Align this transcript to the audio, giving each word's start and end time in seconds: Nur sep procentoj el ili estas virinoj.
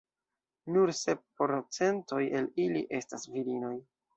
Nur 0.75 0.91
sep 0.99 1.21
procentoj 1.41 2.25
el 2.41 2.51
ili 2.67 2.85
estas 3.03 3.33
virinoj. 3.37 3.75